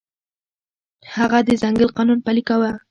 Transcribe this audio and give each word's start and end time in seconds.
هغه 1.15 1.39
د 1.47 1.49
ځنګل 1.61 1.89
قانون 1.97 2.19
پلی 2.25 2.43
کاوه. 2.49 2.71